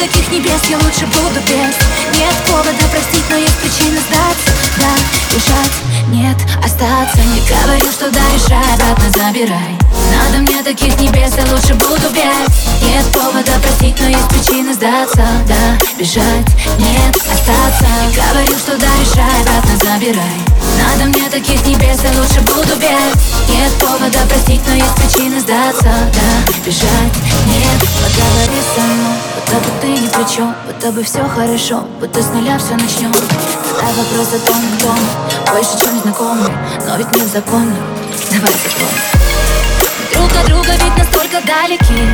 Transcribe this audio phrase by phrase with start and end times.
[0.00, 1.76] таких небес, я лучше буду без.
[2.16, 4.50] Нет повода простить, но есть причина сдаться.
[4.78, 4.92] Да,
[5.28, 5.76] бежать,
[6.08, 7.20] нет, остаться.
[7.20, 9.76] Не говорю, что даришь рай, обратно забирай.
[10.16, 12.48] Надо мне таких небес, я лучше буду без.
[12.82, 15.22] Нет повода простить, но есть причина сдаться.
[15.46, 16.48] Да, бежать,
[16.78, 17.84] нет, остаться.
[18.00, 20.40] Не говорю, что даришь рай, обратно забирай.
[20.80, 23.12] Надо мне таких небес, я лучше буду без.
[23.52, 25.92] Нет повода простить, но есть причина сдаться.
[26.14, 28.60] Да, бежать, нет, поговори
[30.34, 34.88] чем, будто бы все хорошо Будто с нуля все начнем Задай вопрос о том, кто
[34.88, 36.52] мы Больше, чем знакомый,
[36.86, 37.74] но ведь не законно.
[38.30, 38.98] Давай закроем.
[40.12, 42.06] Друг от друга ведь настолько далеки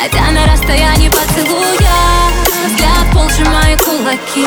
[0.00, 2.32] Хотя на расстоянии поцелуя.
[2.66, 4.46] Взгляд пол сжимает кулаки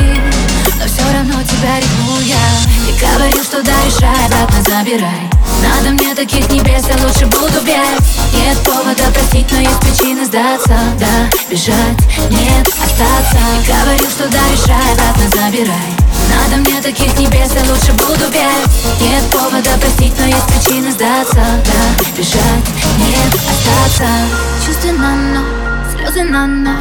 [0.80, 5.36] Но все равно тебя ревную я И говорю, что дальше обратно забирай.
[5.62, 8.16] Надо мне таких небес, я лучше буду без.
[8.34, 10.78] Нет повода простить, но есть причины сдаться.
[11.00, 12.00] Да, бежать,
[12.30, 13.38] нет, остаться.
[13.38, 15.92] И говорю, что дальше обратно забирай.
[16.30, 21.36] Надо мне таких небес, я лучше буду без Нет повода простить, но есть причины сдаться.
[21.36, 22.66] Да, бежать,
[22.98, 24.06] нет, остаться.
[24.86, 25.46] На ноль,
[25.92, 26.76] слезы на ноль.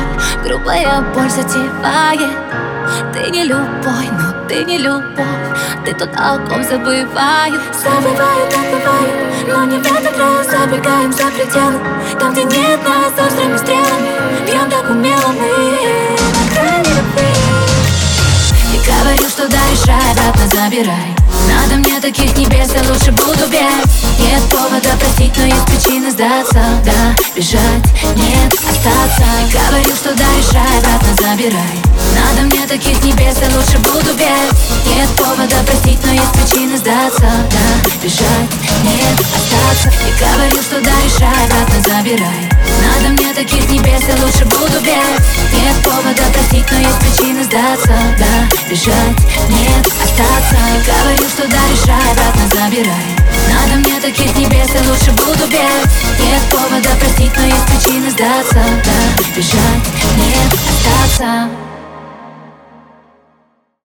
[0.44, 2.30] Грубая боль затевает.
[3.12, 5.24] Ты не любой, но ты не любовь.
[5.84, 10.50] Ты тот, о ком забываю Забываю, так Но не в этот раз.
[10.50, 11.80] Забегаем за пределы.
[12.20, 14.46] Там, где нет нас острыми стрелами.
[14.46, 15.63] Бьем так умело мы
[20.54, 21.10] забирай.
[21.48, 23.84] Надо мне таких небес, я лучше буду без
[24.18, 26.62] Нет повода простить, но есть причины сдаться.
[26.84, 27.84] Да, бежать,
[28.16, 29.26] нет, остаться.
[29.50, 31.76] Говорю, что дальше обратно забирай.
[32.14, 34.46] Надо мне таких небес, я лучше буду без
[34.86, 37.28] Нет повода простить, но есть причины сдаться.
[37.50, 37.66] Да,
[38.02, 38.50] бежать,
[38.84, 39.90] нет, остаться.
[40.06, 42.54] И говорю, что дальше обратно забирай.
[42.84, 45.14] Надо мне таких небес, я лучше буду без
[45.52, 47.94] Нет повода простить, но есть причины сдаться.
[48.18, 48.23] Да,
[48.74, 49.16] бежать,
[49.50, 50.56] нет, остаться.
[50.84, 53.06] Говорю, что дальше обратно забирай.
[53.48, 58.62] Надо мне таких небес, я лучше буду без Нет повода простить, но есть причины сдаться.
[58.84, 59.84] Да, бежать,
[60.18, 61.73] нет, остаться